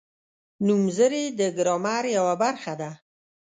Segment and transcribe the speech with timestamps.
[0.65, 2.91] نومځري د ګرامر یوه برخه ده.